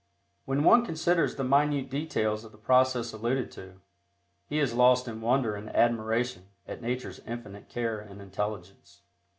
[0.45, 3.81] When one considers the minute details of the process alluded to,
[4.47, 9.03] he is lost in wonder and admiration at Nature's infinite care and intelligence.